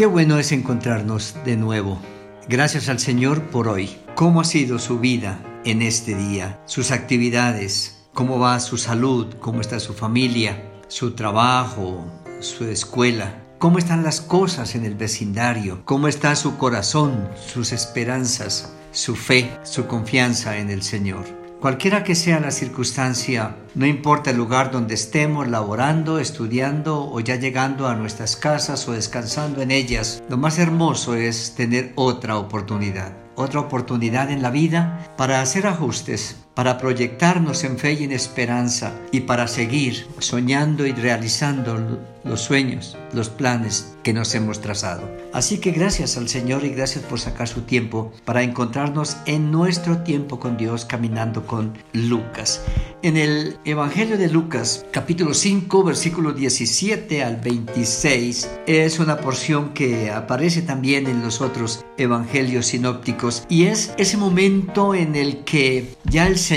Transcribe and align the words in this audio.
Qué 0.00 0.06
bueno 0.06 0.38
es 0.38 0.50
encontrarnos 0.50 1.34
de 1.44 1.58
nuevo. 1.58 2.00
Gracias 2.48 2.88
al 2.88 3.00
Señor 3.00 3.50
por 3.50 3.68
hoy. 3.68 3.98
¿Cómo 4.14 4.40
ha 4.40 4.44
sido 4.44 4.78
su 4.78 4.98
vida 4.98 5.42
en 5.66 5.82
este 5.82 6.14
día? 6.14 6.58
Sus 6.64 6.90
actividades, 6.90 8.06
cómo 8.14 8.38
va 8.38 8.58
su 8.60 8.78
salud, 8.78 9.34
cómo 9.40 9.60
está 9.60 9.78
su 9.78 9.92
familia, 9.92 10.72
su 10.88 11.10
trabajo, 11.10 12.06
su 12.40 12.64
escuela. 12.64 13.42
¿Cómo 13.58 13.76
están 13.76 14.02
las 14.02 14.22
cosas 14.22 14.74
en 14.74 14.86
el 14.86 14.94
vecindario? 14.94 15.82
¿Cómo 15.84 16.08
está 16.08 16.34
su 16.34 16.56
corazón, 16.56 17.28
sus 17.36 17.70
esperanzas, 17.72 18.72
su 18.92 19.14
fe, 19.14 19.50
su 19.64 19.86
confianza 19.86 20.56
en 20.56 20.70
el 20.70 20.80
Señor? 20.80 21.39
Cualquiera 21.60 22.04
que 22.04 22.14
sea 22.14 22.40
la 22.40 22.52
circunstancia, 22.52 23.56
no 23.74 23.84
importa 23.84 24.30
el 24.30 24.38
lugar 24.38 24.70
donde 24.70 24.94
estemos 24.94 25.46
laborando, 25.46 26.18
estudiando 26.18 27.04
o 27.12 27.20
ya 27.20 27.36
llegando 27.36 27.86
a 27.86 27.94
nuestras 27.94 28.34
casas 28.34 28.88
o 28.88 28.92
descansando 28.92 29.60
en 29.60 29.70
ellas, 29.70 30.22
lo 30.30 30.38
más 30.38 30.58
hermoso 30.58 31.16
es 31.16 31.54
tener 31.56 31.92
otra 31.96 32.38
oportunidad, 32.38 33.12
otra 33.36 33.60
oportunidad 33.60 34.30
en 34.30 34.40
la 34.40 34.48
vida 34.48 35.06
para 35.18 35.42
hacer 35.42 35.66
ajustes, 35.66 36.46
para 36.60 36.76
proyectarnos 36.76 37.64
en 37.64 37.78
fe 37.78 37.94
y 37.94 38.04
en 38.04 38.12
esperanza 38.12 38.92
y 39.12 39.20
para 39.20 39.48
seguir 39.48 40.06
soñando 40.18 40.84
y 40.84 40.92
realizando 40.92 41.98
los 42.22 42.42
sueños, 42.42 42.98
los 43.14 43.30
planes 43.30 43.94
que 44.02 44.12
nos 44.12 44.34
hemos 44.34 44.60
trazado. 44.60 45.08
Así 45.32 45.58
que 45.58 45.70
gracias 45.70 46.16
al 46.18 46.28
Señor 46.28 46.64
y 46.64 46.70
gracias 46.70 47.04
por 47.04 47.18
sacar 47.18 47.48
su 47.48 47.62
tiempo 47.62 48.12
para 48.24 48.42
encontrarnos 48.42 49.16
en 49.26 49.50
nuestro 49.50 49.98
tiempo 49.98 50.38
con 50.38 50.56
Dios 50.56 50.84
caminando 50.84 51.46
con 51.46 51.72
Lucas. 51.92 52.62
En 53.02 53.16
el 53.16 53.56
Evangelio 53.64 54.18
de 54.18 54.28
Lucas, 54.28 54.84
capítulo 54.90 55.32
5, 55.32 55.84
versículo 55.84 56.32
17 56.32 57.22
al 57.22 57.36
26, 57.36 58.50
es 58.66 58.98
una 58.98 59.18
porción 59.18 59.72
que 59.72 60.10
aparece 60.10 60.60
también 60.60 61.06
en 61.06 61.22
los 61.22 61.40
otros 61.40 61.84
evangelios 61.96 62.66
sinópticos 62.66 63.44
y 63.48 63.64
es 63.64 63.94
ese 63.96 64.18
momento 64.18 64.94
en 64.94 65.16
el 65.16 65.44
que 65.44 65.94
ya 66.04 66.26
el 66.26 66.38
Señor 66.38 66.49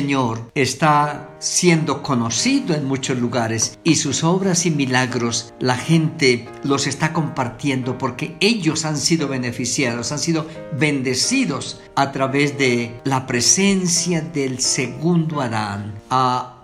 está 0.56 1.30
siendo 1.38 2.02
conocido 2.02 2.74
en 2.74 2.86
muchos 2.86 3.20
lugares 3.20 3.78
y 3.84 3.96
sus 3.96 4.24
obras 4.24 4.66
y 4.66 4.72
milagros 4.72 5.54
la 5.60 5.78
gente 5.78 6.48
los 6.64 6.88
está 6.88 7.14
compartiendo 7.14 7.98
porque 8.00 8.36
ellos 8.40 8.86
han 8.86 8.98
sido 8.98 9.28
beneficiados, 9.28 10.12
han 10.12 10.20
sido 10.20 10.48
bendecidos 10.80 11.80
a 11.96 12.12
través 12.12 12.58
de 12.58 13.00
la 13.04 13.28
presencia 13.28 14.22
del 14.22 14.60
segundo 14.60 15.42
Adán, 15.42 15.94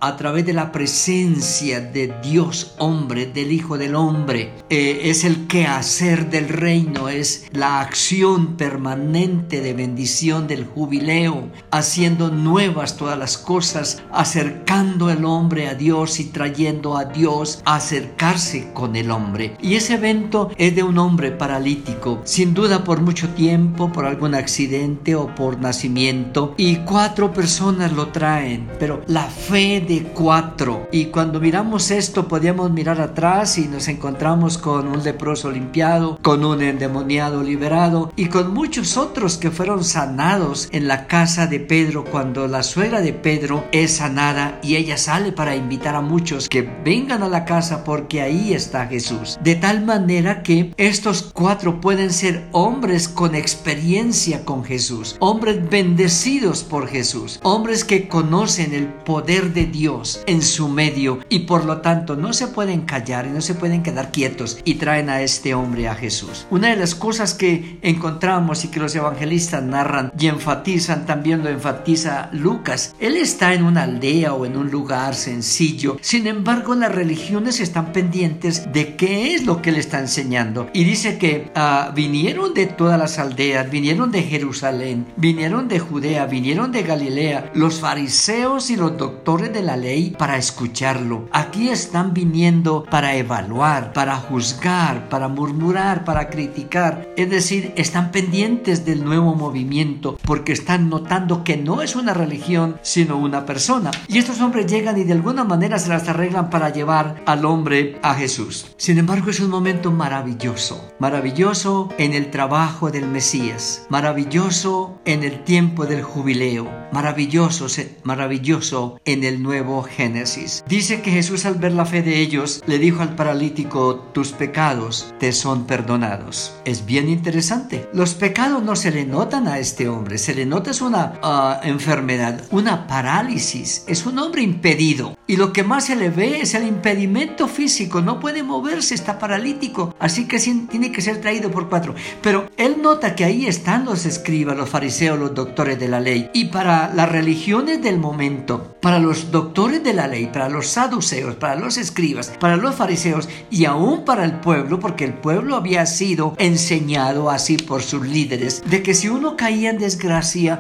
a 0.02 0.16
través 0.18 0.46
de 0.46 0.54
la 0.54 0.72
presencia 0.72 1.80
de 1.80 2.14
Dios 2.24 2.76
hombre, 2.78 3.26
del 3.26 3.52
Hijo 3.52 3.78
del 3.78 3.96
Hombre. 3.96 4.54
Eh, 4.70 5.02
es 5.06 5.24
el 5.24 5.48
quehacer 5.48 6.30
del 6.30 6.50
reino, 6.50 7.10
es 7.10 7.48
la 7.52 7.82
acción 7.82 8.56
permanente 8.56 9.62
de 9.62 9.74
bendición 9.74 10.48
del 10.48 10.66
jubileo, 10.66 11.50
haciendo 11.72 12.30
nuevas 12.30 12.98
todas 12.98 13.18
las 13.18 13.38
cosas, 13.38 14.02
acercando 14.12 15.10
el 15.10 15.26
hombre 15.26 15.68
a 15.68 15.76
Dios 15.76 16.20
y 16.20 16.26
trayendo 16.26 16.98
a 16.98 17.06
Dios 17.06 17.62
a 17.66 17.76
acercarse 17.76 18.72
con 18.74 18.96
el 18.96 19.12
hombre. 19.12 19.56
Y 19.62 19.76
ese 19.76 19.96
evento 19.96 20.50
es 20.58 20.76
de 20.76 20.84
un 20.84 20.98
hombre 20.98 21.32
paralítico, 21.32 22.22
sin 22.24 22.54
duda 22.54 22.84
por 22.84 23.02
mucho 23.02 23.30
tiempo, 23.30 23.92
por 23.92 24.06
algún 24.06 24.36
accidente 24.36 25.16
o 25.16 25.34
por 25.36 25.60
nacimiento, 25.60 26.54
y 26.58 26.78
cuatro 26.78 27.34
personas 27.34 27.92
lo 27.92 28.10
traen, 28.10 28.70
pero 28.80 29.02
la 29.08 29.24
fe 29.24 29.82
de 29.90 30.04
cuatro. 30.04 30.88
Y 30.92 31.06
cuando 31.06 31.40
miramos 31.40 31.90
esto, 31.90 32.28
podíamos 32.28 32.70
mirar 32.70 33.02
atrás 33.02 33.58
y 33.58 33.68
nos 33.68 33.88
encontramos 33.88 34.60
con 34.60 34.88
un 34.88 35.04
leproso 35.04 35.50
limpiado, 35.50 36.20
con 36.22 36.46
un 36.46 36.62
endemoniado 36.62 37.42
liberado 37.42 38.14
y 38.16 38.28
con 38.28 38.54
muchos 38.54 38.98
otros 38.98 39.38
que 39.38 39.50
fueron 39.50 39.84
sanados 39.84 40.70
en 40.72 40.88
la 40.88 41.08
casa 41.08 41.48
de 41.48 41.60
Pedro 41.60 42.06
cuando 42.06 42.48
la 42.48 42.62
suegra 42.62 43.02
de 43.02 43.14
Pedro 43.14 43.66
es 43.72 43.94
sanada 43.94 44.60
y 44.62 44.76
ella 44.76 44.96
sale 44.96 45.32
para 45.32 45.56
invitar 45.56 45.96
a 45.96 46.02
muchos 46.02 46.48
que 46.48 46.62
vengan 46.86 47.24
a 47.24 47.28
la 47.28 47.44
casa 47.44 47.84
porque 47.84 48.22
ahí 48.22 48.54
está 48.54 48.86
Jesús. 48.86 49.40
De 49.44 49.56
tal 49.56 49.84
manera 49.84 50.44
que 50.44 50.72
estos 50.78 51.32
cuatro 51.34 51.82
pueden 51.82 52.14
ser 52.14 52.48
hombres 52.52 53.10
con 53.10 53.34
experiencia 53.34 54.46
con 54.46 54.64
Jesús, 54.64 55.16
hombres 55.20 55.68
bendecidos 55.68 56.64
por 56.64 56.88
Jesús, 56.88 57.40
hombres 57.42 57.84
que 57.84 58.08
conocen 58.08 58.76
el 58.76 58.86
poder 58.86 59.52
de 59.52 59.66
Dios 59.66 59.79
Dios 59.80 60.22
en 60.28 60.42
su 60.42 60.68
medio 60.68 61.20
y 61.30 61.40
por 61.40 61.64
lo 61.64 61.78
tanto 61.78 62.18
no 62.18 62.34
se 62.34 62.50
pueden 62.50 62.82
callar 62.82 63.26
y 63.26 63.30
no 63.30 63.40
se 63.40 63.56
pueden 63.56 63.82
quedar 63.82 64.12
quietos 64.12 64.60
y 64.66 64.74
traen 64.74 65.10
a 65.10 65.22
este 65.22 65.54
hombre 65.54 65.88
a 65.88 65.96
Jesús. 65.96 66.46
Una 66.50 66.68
de 66.68 66.76
las 66.76 66.96
cosas 66.96 67.34
que 67.34 67.80
encontramos 67.82 68.66
y 68.66 68.68
que 68.68 68.82
los 68.82 68.94
evangelistas 68.94 69.64
narran 69.64 70.12
y 70.20 70.28
enfatizan, 70.28 71.06
también 71.06 71.44
lo 71.44 71.50
enfatiza 71.50 72.30
Lucas, 72.34 72.94
él 73.00 73.16
está 73.16 73.54
en 73.54 73.64
una 73.64 73.84
aldea 73.84 74.34
o 74.34 74.46
en 74.46 74.58
un 74.58 74.70
lugar 74.70 75.16
sencillo, 75.16 75.96
sin 76.02 76.28
embargo 76.28 76.76
las 76.76 76.94
religiones 76.94 77.62
están 77.62 77.94
pendientes 77.94 78.74
de 78.74 78.98
qué 78.98 79.34
es 79.34 79.46
lo 79.46 79.62
que 79.62 79.70
él 79.70 79.78
está 79.78 80.00
enseñando 80.00 80.70
y 80.74 80.84
dice 80.84 81.18
que 81.18 81.52
uh, 81.56 81.94
vinieron 81.94 82.54
de 82.54 82.66
todas 82.66 83.00
las 83.00 83.18
aldeas, 83.18 83.72
vinieron 83.72 84.12
de 84.12 84.24
Jerusalén, 84.24 85.06
vinieron 85.16 85.70
de 85.70 85.80
Judea, 85.80 86.26
vinieron 86.26 86.74
de 86.74 86.84
Galilea, 86.84 87.52
los 87.54 87.80
fariseos 87.80 88.70
y 88.72 88.76
los 88.76 88.98
doctores 88.98 89.54
de 89.54 89.62
la 89.62 89.69
ley 89.76 90.12
para 90.18 90.38
escucharlo. 90.38 91.28
Aquí 91.32 91.70
están 91.70 92.14
viniendo 92.14 92.86
para 92.92 93.16
evaluar, 93.16 93.94
para 93.94 94.16
juzgar, 94.18 95.10
para 95.10 95.28
murmurar, 95.28 96.04
para 96.06 96.30
criticar. 96.30 97.08
Es 97.18 97.30
decir, 97.30 97.74
están 97.76 98.12
pendientes 98.12 98.86
del 98.86 99.04
nuevo 99.04 99.34
movimiento 99.36 100.19
porque 100.30 100.54
están 100.54 100.90
notando 100.92 101.44
que 101.44 101.58
no 101.58 101.82
es 101.82 101.96
una 101.96 102.14
religión, 102.14 102.78
sino 102.84 103.18
una 103.18 103.48
persona. 103.48 103.90
Y 104.08 104.20
estos 104.20 104.40
hombres 104.42 104.68
llegan 104.68 104.96
y 105.00 105.04
de 105.04 105.14
alguna 105.14 105.44
manera 105.44 105.80
se 105.80 105.90
las 105.90 106.08
arreglan 106.08 106.52
para 106.52 106.70
llevar 106.70 107.24
al 107.26 107.46
hombre 107.46 107.98
a 108.04 108.14
Jesús. 108.14 108.68
Sin 108.78 109.00
embargo, 109.00 109.32
es 109.32 109.40
un 109.40 109.50
momento 109.50 109.92
maravilloso. 109.92 110.94
Maravilloso 111.00 111.90
en 111.98 112.14
el 112.14 112.30
trabajo 112.30 112.92
del 112.92 113.08
Mesías. 113.08 113.88
Maravilloso 113.90 115.00
en 115.06 115.24
el 115.24 115.44
tiempo 115.44 115.88
del 115.88 116.04
jubileo. 116.04 116.70
Maravilloso, 116.92 117.66
maravilloso 118.04 119.00
en 119.06 119.24
el 119.24 119.42
nuevo 119.42 119.82
Génesis. 119.82 120.64
Dice 120.68 121.02
que 121.02 121.10
Jesús 121.10 121.48
al 121.48 121.56
ver 121.56 121.72
la 121.72 121.86
fe 121.86 122.04
de 122.04 122.20
ellos 122.20 122.62
le 122.68 122.78
dijo 122.78 123.02
al 123.02 123.16
paralítico, 123.16 123.96
tus 124.14 124.32
pecados 124.32 125.12
te 125.18 125.32
son 125.32 125.66
perdonados. 125.66 126.54
Es 126.66 126.86
bien 126.86 127.10
interesante. 127.10 127.90
Los 127.94 128.14
pecados 128.14 128.62
no 128.62 128.76
se 128.76 128.92
le 128.92 129.08
notan 129.08 129.48
a 129.48 129.58
este 129.58 129.90
hombre, 129.90 130.19
se 130.20 130.36
le 130.36 130.46
nota 130.46 130.72
es 130.72 130.82
una 130.82 131.14
ah, 131.24 131.62
enfermedad, 131.64 132.44
una 132.52 132.88
parálisis, 132.88 133.84
es 133.88 134.06
un 134.06 134.20
hombre 134.20 134.42
impedido. 134.42 135.18
Y 135.28 135.38
lo 135.38 135.54
que 135.54 135.64
más 135.64 135.86
se 135.86 135.96
le 135.96 136.10
ve 136.10 136.42
es 136.42 136.54
el 136.54 136.68
impedimento 136.68 137.48
físico, 137.48 138.02
no 138.02 138.20
puede 138.20 138.44
moverse, 138.44 138.96
está 138.96 139.20
paralítico, 139.20 139.96
así 140.00 140.28
que 140.28 140.40
tiene 140.40 140.92
que 140.92 141.02
ser 141.02 141.22
traído 141.22 141.52
por 141.52 141.70
cuatro. 141.70 141.96
Pero 142.22 142.50
él 142.58 142.78
nota 142.82 143.16
que 143.16 143.24
ahí 143.24 143.46
están 143.46 143.86
los 143.86 144.06
escribas, 144.06 144.58
los 144.58 144.70
fariseos, 144.70 145.20
los 145.20 145.34
doctores 145.34 145.80
de 145.80 145.88
la 145.88 146.00
ley. 146.00 146.30
Y 146.34 146.46
para 146.46 146.94
las 146.94 147.10
religiones 147.10 147.82
del 147.82 148.00
momento, 148.00 148.76
para 148.82 149.00
los 149.00 149.32
doctores 149.32 149.84
de 149.84 149.94
la 149.94 150.08
ley, 150.08 150.28
para 150.28 150.50
los 150.50 150.68
saduceos, 150.68 151.36
para 151.36 151.56
los 151.56 151.78
escribas, 151.78 152.34
para 152.40 152.58
los 152.58 152.76
fariseos 152.76 153.30
y 153.50 153.66
aún 153.66 154.06
para 154.06 154.26
el 154.26 154.40
pueblo, 154.40 154.80
porque 154.80 155.06
el 155.06 155.14
pueblo 155.14 155.56
había 155.56 155.86
sido 155.86 156.36
enseñado 156.38 157.30
así 157.30 157.58
por 157.58 157.84
sus 157.84 158.06
líderes, 158.08 158.64
de 158.66 158.84
que 158.84 158.94
si 158.94 159.10
uno 159.10 159.38
caía 159.38 159.70
en 159.70 159.78
desgracia 159.78 160.09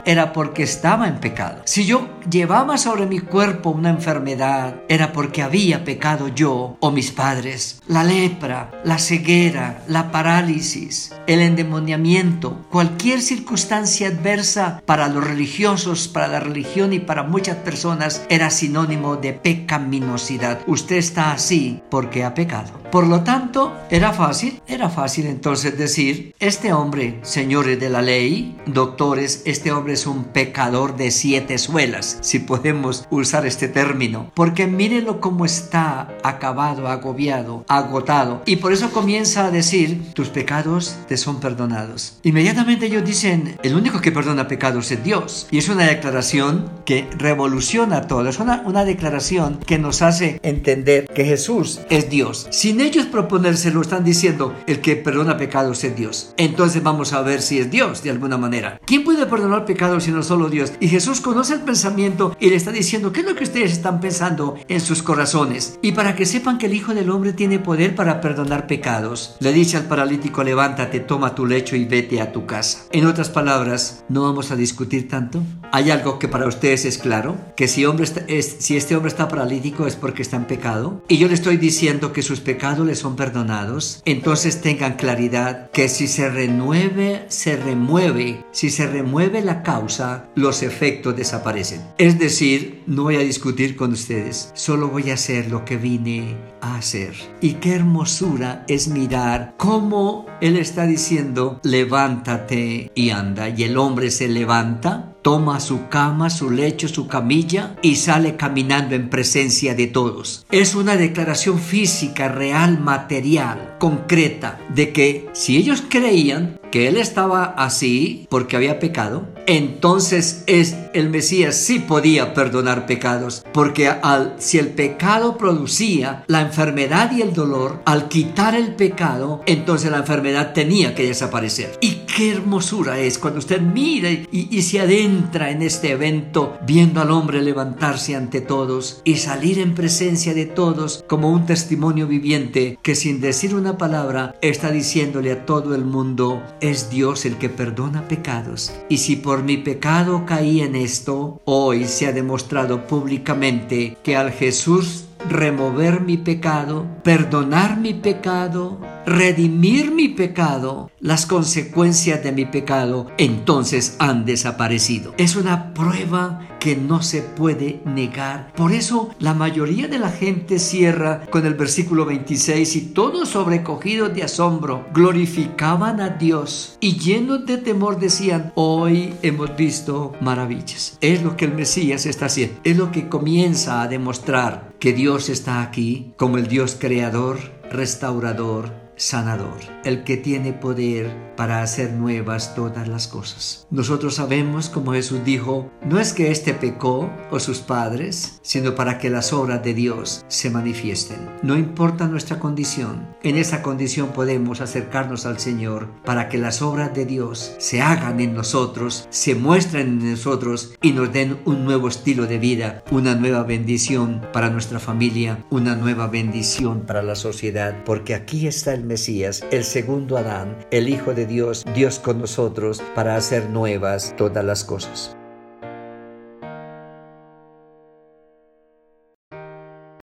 era 0.05 0.33
porque 0.33 0.63
estaba 0.63 1.07
en 1.07 1.19
pecado. 1.19 1.61
Si 1.65 1.85
yo 1.85 2.18
llevaba 2.29 2.77
sobre 2.77 3.05
mi 3.05 3.19
cuerpo 3.19 3.69
una 3.69 3.89
enfermedad, 3.89 4.81
era 4.87 5.11
porque 5.13 5.41
había 5.41 5.83
pecado 5.83 6.27
yo 6.27 6.77
o 6.79 6.91
mis 6.91 7.11
padres. 7.11 7.81
La 7.87 8.03
lepra, 8.03 8.81
la 8.83 8.97
ceguera, 8.97 9.83
la 9.87 10.11
parálisis, 10.11 11.13
el 11.27 11.41
endemoniamiento, 11.41 12.65
cualquier 12.69 13.21
circunstancia 13.21 14.07
adversa 14.07 14.81
para 14.85 15.07
los 15.07 15.23
religiosos, 15.23 16.07
para 16.07 16.27
la 16.27 16.39
religión 16.39 16.93
y 16.93 16.99
para 16.99 17.23
muchas 17.23 17.57
personas 17.57 18.25
era 18.29 18.49
sinónimo 18.49 19.15
de 19.15 19.33
pecaminosidad. 19.33 20.59
Usted 20.67 20.97
está 20.97 21.31
así 21.31 21.81
porque 21.89 22.23
ha 22.23 22.33
pecado. 22.33 22.71
Por 22.91 23.07
lo 23.07 23.21
tanto, 23.21 23.77
era 23.91 24.13
fácil, 24.13 24.61
era 24.65 24.89
fácil 24.89 25.27
entonces 25.27 25.77
decir, 25.77 26.33
este 26.39 26.73
hombre, 26.73 27.19
señores 27.21 27.79
de 27.79 27.89
la 27.89 28.01
ley, 28.01 28.57
doctores, 28.65 29.43
este 29.45 29.71
hombre 29.71 29.93
es 29.93 30.07
un 30.07 30.25
pecador 30.25 30.97
de 30.97 31.11
siete 31.11 31.57
suelas. 31.59 32.08
Si 32.21 32.39
podemos 32.39 33.05
usar 33.09 33.45
este 33.45 33.67
término, 33.67 34.31
porque 34.33 34.67
mírelo 34.67 35.21
cómo 35.21 35.45
está 35.45 36.15
acabado, 36.23 36.87
agobiado, 36.87 37.65
agotado. 37.67 38.41
Y 38.45 38.57
por 38.57 38.73
eso 38.73 38.91
comienza 38.91 39.45
a 39.45 39.51
decir, 39.51 40.13
tus 40.13 40.29
pecados 40.29 40.97
te 41.07 41.17
son 41.17 41.39
perdonados. 41.39 42.19
Inmediatamente 42.23 42.87
ellos 42.87 43.03
dicen, 43.05 43.57
el 43.63 43.75
único 43.75 44.01
que 44.01 44.11
perdona 44.11 44.47
pecados 44.47 44.91
es 44.91 45.03
Dios. 45.03 45.47
Y 45.51 45.57
es 45.57 45.69
una 45.69 45.85
declaración 45.85 46.69
que 46.85 47.07
revoluciona 47.17 48.07
todo, 48.07 48.27
es 48.27 48.39
una, 48.39 48.61
una 48.65 48.85
declaración 48.85 49.59
que 49.65 49.77
nos 49.77 50.01
hace 50.01 50.39
entender 50.43 51.07
que 51.07 51.25
Jesús 51.25 51.81
es 51.89 52.09
Dios. 52.09 52.47
Sin 52.51 52.81
ellos 52.81 53.05
proponérselo, 53.05 53.81
están 53.81 54.03
diciendo, 54.03 54.55
el 54.67 54.81
que 54.81 54.95
perdona 54.95 55.37
pecados 55.37 55.83
es 55.83 55.95
Dios. 55.95 56.33
Entonces 56.37 56.83
vamos 56.83 57.13
a 57.13 57.21
ver 57.21 57.41
si 57.41 57.59
es 57.59 57.71
Dios 57.71 58.03
de 58.03 58.11
alguna 58.11 58.37
manera. 58.37 58.79
¿Quién 58.85 59.03
puede 59.03 59.25
perdonar 59.25 59.65
pecados 59.65 60.03
sino 60.03 60.23
solo 60.23 60.49
Dios? 60.49 60.73
Y 60.79 60.87
Jesús 60.87 61.21
conoce 61.21 61.53
el 61.53 61.61
pensamiento 61.61 61.98
y 62.39 62.49
le 62.49 62.55
está 62.55 62.71
diciendo, 62.71 63.11
¿qué 63.11 63.19
es 63.19 63.25
lo 63.25 63.35
que 63.35 63.43
ustedes 63.43 63.73
están 63.73 63.99
pensando 63.99 64.55
en 64.69 64.79
sus 64.79 65.03
corazones? 65.03 65.77
Y 65.81 65.91
para 65.91 66.15
que 66.15 66.25
sepan 66.25 66.57
que 66.57 66.67
el 66.67 66.73
Hijo 66.73 66.93
del 66.93 67.09
Hombre 67.09 67.33
tiene 67.33 67.59
poder 67.59 67.93
para 67.93 68.21
perdonar 68.21 68.67
pecados, 68.67 69.35
le 69.41 69.51
dice 69.51 69.75
al 69.75 69.83
paralítico, 69.83 70.43
levántate, 70.43 71.01
toma 71.01 71.35
tu 71.35 71.45
lecho 71.45 71.75
y 71.75 71.83
vete 71.83 72.21
a 72.21 72.31
tu 72.31 72.45
casa. 72.45 72.85
En 72.91 73.05
otras 73.05 73.29
palabras, 73.29 74.05
no 74.07 74.23
vamos 74.23 74.51
a 74.51 74.55
discutir 74.55 75.09
tanto. 75.09 75.43
Hay 75.71 75.91
algo 75.91 76.17
que 76.17 76.27
para 76.27 76.47
ustedes 76.47 76.85
es 76.85 76.97
claro, 76.97 77.37
que 77.55 77.67
si, 77.67 77.85
hombre 77.85 78.07
si 78.07 78.77
este 78.77 78.95
hombre 78.95 79.09
está 79.09 79.27
paralítico 79.27 79.85
es 79.85 79.95
porque 79.95 80.23
está 80.23 80.37
en 80.37 80.45
pecado. 80.45 81.03
Y 81.07 81.17
yo 81.17 81.27
le 81.27 81.35
estoy 81.35 81.57
diciendo 81.57 82.11
que 82.11 82.23
sus 82.23 82.39
pecados 82.39 82.85
le 82.85 82.95
son 82.95 83.15
perdonados. 83.15 84.01
Entonces 84.05 84.61
tengan 84.61 84.93
claridad 84.93 85.69
que 85.71 85.87
si 85.87 86.07
se 86.07 86.29
renueve, 86.29 87.25
se 87.27 87.55
remueve. 87.55 88.43
Si 88.51 88.69
se 88.69 88.87
remueve 88.87 89.41
la 89.41 89.61
causa, 89.61 90.29
los 90.35 90.63
efectos 90.63 91.15
desaparecen. 91.15 91.81
Es 91.97 92.17
decir, 92.17 92.83
no 92.87 93.03
voy 93.03 93.17
a 93.17 93.19
discutir 93.19 93.75
con 93.75 93.91
ustedes, 93.91 94.51
solo 94.55 94.87
voy 94.87 95.11
a 95.11 95.13
hacer 95.13 95.51
lo 95.51 95.65
que 95.65 95.77
vine 95.77 96.35
a 96.61 96.77
hacer. 96.77 97.13
Y 97.41 97.53
qué 97.55 97.75
hermosura 97.75 98.65
es 98.67 98.87
mirar 98.87 99.53
cómo 99.57 100.25
Él 100.41 100.57
está 100.57 100.85
diciendo, 100.85 101.59
levántate 101.63 102.91
y 102.95 103.11
anda. 103.11 103.49
Y 103.49 103.63
el 103.63 103.77
hombre 103.77 104.09
se 104.09 104.27
levanta 104.27 105.08
toma 105.21 105.59
su 105.59 105.87
cama, 105.89 106.29
su 106.29 106.49
lecho, 106.49 106.87
su 106.87 107.07
camilla 107.07 107.75
y 107.81 107.95
sale 107.95 108.35
caminando 108.35 108.95
en 108.95 109.09
presencia 109.09 109.75
de 109.75 109.87
todos. 109.87 110.45
Es 110.51 110.75
una 110.75 110.95
declaración 110.95 111.59
física, 111.59 112.29
real, 112.29 112.79
material, 112.79 113.75
concreta, 113.79 114.59
de 114.73 114.91
que 114.91 115.29
si 115.33 115.57
ellos 115.57 115.83
creían 115.87 116.59
que 116.71 116.87
él 116.87 116.97
estaba 116.97 117.45
así 117.45 118.27
porque 118.29 118.55
había 118.55 118.79
pecado, 118.79 119.27
entonces 119.47 120.43
es 120.45 120.75
el 120.93 121.09
Mesías 121.09 121.55
sí 121.55 121.79
podía 121.79 122.33
perdonar 122.33 122.85
pecados, 122.85 123.43
porque 123.51 123.87
al 123.87 124.35
si 124.37 124.59
el 124.59 124.69
pecado 124.69 125.37
producía 125.37 126.23
la 126.27 126.41
enfermedad 126.41 127.11
y 127.11 127.21
el 127.21 127.33
dolor, 127.33 127.81
al 127.85 128.07
quitar 128.07 128.55
el 128.55 128.75
pecado, 128.75 129.41
entonces 129.45 129.89
la 129.91 129.97
enfermedad 129.97 130.53
tenía 130.53 130.93
que 130.93 131.07
desaparecer. 131.07 131.77
Y 131.81 132.01
qué 132.19 132.31
hermosura 132.31 132.99
es 132.99 133.17
cuando 133.17 133.39
usted 133.39 133.61
mira 133.61 134.09
y, 134.11 134.27
y 134.29 134.61
se 134.63 134.81
adentra 134.81 135.51
en 135.51 135.61
este 135.61 135.91
evento, 135.91 136.57
viendo 136.67 136.99
al 136.99 137.11
hombre 137.11 137.41
levantarse 137.41 138.13
ante 138.13 138.41
todos 138.41 138.99
y 139.05 139.15
salir 139.15 139.57
en 139.57 139.73
presencia 139.73 140.33
de 140.33 140.45
todos 140.45 141.05
como 141.07 141.31
un 141.31 141.45
testimonio 141.45 142.07
viviente 142.07 142.77
que 142.83 142.95
sin 142.95 143.21
decir 143.21 143.55
una 143.55 143.77
palabra 143.77 144.35
está 144.41 144.69
diciéndole 144.69 145.31
a 145.31 145.45
todo 145.45 145.73
el 145.73 145.85
mundo, 145.85 146.43
es 146.59 146.89
Dios 146.89 147.25
el 147.25 147.37
que 147.37 147.47
perdona 147.47 148.09
pecados. 148.09 148.73
Y 148.89 148.97
si 148.97 149.15
por 149.15 149.43
mi 149.43 149.55
pecado 149.55 150.25
caí 150.25 150.59
en 150.59 150.75
esto, 150.75 151.39
hoy 151.45 151.85
se 151.85 152.05
ha 152.05 152.11
demostrado 152.11 152.85
públicamente 152.85 153.95
que 154.03 154.17
al 154.17 154.33
Jesús 154.33 155.05
remover 155.27 156.01
mi 156.01 156.17
pecado, 156.17 156.85
perdonar 157.03 157.77
mi 157.77 157.93
pecado, 157.93 158.79
redimir 159.05 159.91
mi 159.91 160.09
pecado, 160.09 160.91
las 160.99 161.25
consecuencias 161.25 162.23
de 162.23 162.31
mi 162.31 162.45
pecado 162.45 163.07
entonces 163.17 163.95
han 163.99 164.25
desaparecido. 164.25 165.13
Es 165.17 165.35
una 165.35 165.73
prueba 165.73 166.41
que 166.59 166.75
no 166.75 167.01
se 167.01 167.21
puede 167.21 167.81
negar. 167.85 168.51
Por 168.53 168.73
eso 168.73 169.09
la 169.19 169.33
mayoría 169.33 169.87
de 169.87 169.99
la 169.99 170.09
gente 170.09 170.59
cierra 170.59 171.21
con 171.29 171.45
el 171.45 171.53
versículo 171.53 172.05
26 172.05 172.75
y 172.75 172.81
todos 172.81 173.29
sobrecogidos 173.29 174.13
de 174.13 174.23
asombro 174.23 174.85
glorificaban 174.93 176.01
a 176.01 176.09
Dios 176.09 176.77
y 176.79 176.97
llenos 176.97 177.45
de 177.45 177.57
temor 177.57 177.99
decían, 177.99 178.51
hoy 178.55 179.13
hemos 179.21 179.55
visto 179.55 180.13
maravillas. 180.21 180.97
Es 181.01 181.23
lo 181.23 181.37
que 181.37 181.45
el 181.45 181.53
Mesías 181.53 182.05
está 182.05 182.25
haciendo. 182.25 182.59
Es 182.63 182.77
lo 182.77 182.91
que 182.91 183.07
comienza 183.07 183.81
a 183.81 183.87
demostrar 183.87 184.73
que 184.79 184.93
Dios 184.93 185.29
está 185.29 185.61
aquí 185.61 186.13
como 186.17 186.37
el 186.37 186.47
Dios 186.47 186.77
creador, 186.79 187.58
restaurador, 187.71 188.71
sanador, 188.99 189.59
el 189.85 190.03
que 190.03 190.17
tiene 190.17 190.53
poder 190.53 191.29
para 191.37 191.61
hacer 191.61 191.93
nuevas 191.93 192.53
todas 192.53 192.89
las 192.89 193.07
cosas. 193.07 193.65
Nosotros 193.71 194.15
sabemos, 194.15 194.67
como 194.67 194.91
Jesús 194.91 195.23
dijo, 195.23 195.71
no 195.85 195.97
es 195.97 196.11
que 196.11 196.31
éste 196.31 196.53
pecó 196.53 197.09
o 197.31 197.39
sus 197.39 197.59
padres, 197.59 198.39
sino 198.41 198.75
para 198.75 198.97
que 198.97 199.09
las 199.09 199.31
obras 199.31 199.63
de 199.63 199.73
Dios 199.73 200.25
se 200.27 200.49
manifiesten. 200.49 201.17
No 201.41 201.57
importa 201.57 202.07
nuestra 202.07 202.39
condición, 202.39 203.15
en 203.23 203.37
esa 203.37 203.61
condición 203.61 204.09
podemos 204.09 204.59
acercarnos 204.59 205.25
al 205.25 205.39
Señor 205.39 205.87
para 206.03 206.27
que 206.27 206.37
las 206.37 206.61
obras 206.61 206.93
de 206.93 207.05
Dios 207.05 207.55
se 207.57 207.81
hagan 207.81 208.19
en 208.19 208.33
nosotros, 208.33 209.07
se 209.09 209.33
muestren 209.35 210.01
en 210.01 210.11
nosotros 210.11 210.73
y 210.81 210.91
nos 210.91 211.13
den 211.13 211.39
un 211.45 211.63
nuevo 211.63 211.87
estilo 211.87 212.27
de 212.27 212.37
vida, 212.37 212.83
una 212.91 213.15
nueva 213.15 213.43
bendición 213.43 214.21
para 214.33 214.49
nuestra 214.49 214.79
familia, 214.79 215.45
una 215.49 215.75
nueva 215.75 216.07
bendición 216.07 216.81
para 216.81 217.01
la 217.01 217.15
sociedad, 217.15 217.58
porque 217.85 218.15
aquí 218.15 218.47
está 218.47 218.73
el 218.73 218.83
Mesías, 218.83 219.43
el 219.51 219.63
segundo 219.63 220.17
Adán, 220.17 220.57
el 220.71 220.87
Hijo 220.87 221.13
de 221.13 221.25
Dios, 221.25 221.65
Dios 221.75 221.99
con 221.99 222.19
nosotros, 222.19 222.81
para 222.95 223.15
hacer 223.15 223.49
nuevas 223.49 224.15
todas 224.17 224.43
las 224.43 224.63
cosas. 224.63 225.18